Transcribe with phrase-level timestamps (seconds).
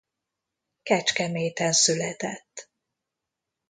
[0.83, 2.69] Kecskeméten született.